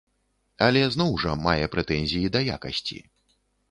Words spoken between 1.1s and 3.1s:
жа, мае прэтэнзіі да якасці.